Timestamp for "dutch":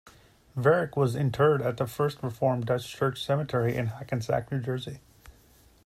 2.65-2.87